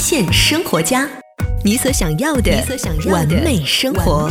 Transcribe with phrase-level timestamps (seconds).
[0.00, 1.06] 现生活家，
[1.62, 2.50] 你所想要的
[3.10, 4.30] 完美生活。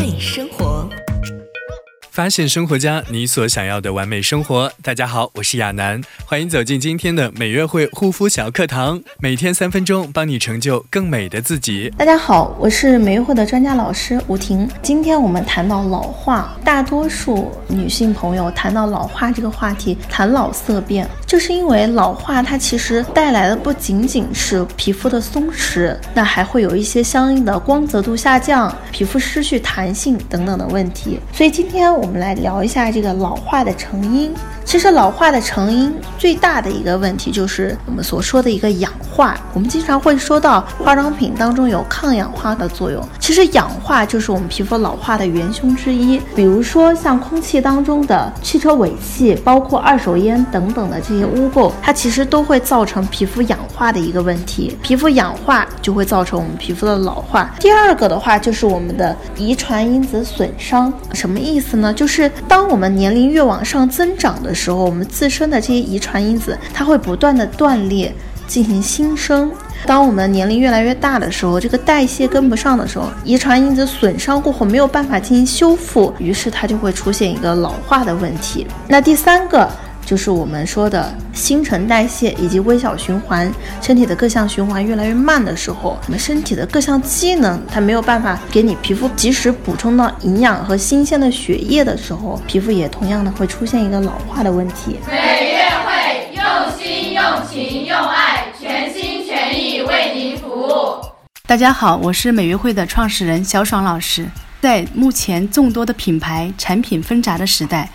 [2.20, 4.70] 发现生活家，你所想要的完美生活。
[4.84, 11.90] 大家好，我是亚楠，欢迎走进今天的美约会护肤小课堂，每天三分钟，帮你成就更美的自己。
[11.98, 14.70] 大家好，我是美约会的专家老师吴婷。
[14.82, 31.18] 今天我们谈到老化，大多数女性朋友谈到老化这个话题，谈老色变，就是因为老化它其实带来的不仅仅是皮肤的松弛，那还会有一些相应的光泽度下降、皮肤失去弹性等等的问题。
[31.32, 32.09] 所以今天我。
[32.10, 34.34] 我们来聊一下这个老化的成因。
[34.70, 39.36] 其实老化的成因最大的一个问题就是我们所说的一个氧化。
[39.52, 46.22] 我们经常会说到化妆品当中有抗氧化的作用，其实氧化就是我们皮肤老化的元凶之一。
[46.36, 54.78] 比如说像空气当中的汽车尾气，包括二手烟等等的这些污垢，它其实都会造成皮肤氧化的一个问题。
[54.84, 57.52] 皮肤氧化就会造成我们皮肤的老化。
[57.60, 61.92] 第二个的话就是我们的遗传因子损伤，什么意思呢？
[61.92, 64.54] 就是当我们年龄越往上增长的。
[64.60, 68.14] 时候我们自身的这些遗传因子，它会不断的断裂，
[68.46, 69.50] 进行新生。
[69.86, 78.68] 当我们年龄越来越大的时候，这个代谢跟不上的时候，遗传因子损伤过后没有办法进行修复，于是它就会出现一个老化的问题。
[78.88, 79.70] 那第三个。
[80.10, 94.96] 就是我们说的新陈代谢以及微小循环，身体的各项循环越来越慢的时候，我们身体的各项机能它没有办法给你皮肤及时补充到营养和新鲜的血液的时候，皮肤也同样的会出现一个老化的问题。
[95.12, 96.44] 每月会用
[96.76, 101.06] 心、用情、用爱，全心全意为您服务。
[101.46, 104.28] 大家好，我是美约会的创始人小爽老师。
[104.60, 107.88] 在目前众多的品牌产品纷杂的时代。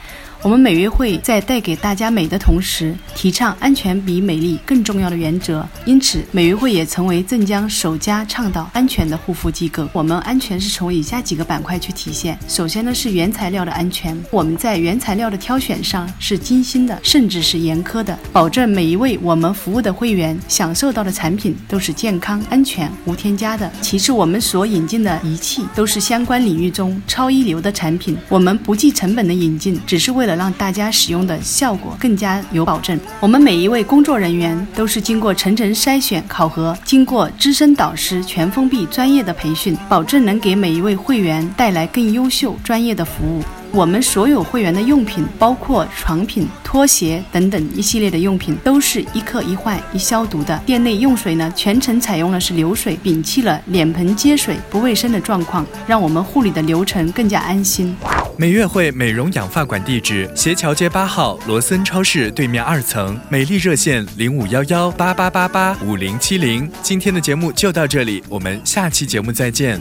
[0.45, 5.67] 我们美约会在带给大家美的同时，提倡安全比美丽更重要的原则。
[5.86, 9.89] 因此，美约会也成为镇江首家倡导安全的护肤机构。
[9.95, 23.73] 我们安全是从以下几个板块去体现：首先呢是原材料的安全，我们在原材料的挑选上是精心的，甚至是严苛的，保证每一位我们服务的会员享受到的产品都是健康、安全、无添加的。
[23.80, 30.33] 其次，我们所引进的仪器都是相关领域中超一流的产品，我们不计成本的引进，只是为了。
[30.36, 32.98] 让大家使用的效果更加有保证。
[33.20, 43.42] 我们每一位工作人员都是经过层层筛选考核，经过资深导师全封闭专业的培训，保证能给每一位会员带来更优秀专业的服务。
[43.73, 50.56] 我们所有会员的用品，包括床品、拖鞋等等一系列的用品，都是一客一换一消毒的。
[50.64, 57.96] 店内用水呢，全程采用的是流水，摒弃了脸盆接水不卫生的状况，让我们护理的流程更加安心。
[58.36, 63.18] 美悦汇美容养发馆地址：斜桥街八号罗森超市对面二层。
[63.28, 66.68] 美丽热线：零五幺幺八八八八五零七零。
[66.83, 69.80] 今天的节目就到这里，我们下期节目再见。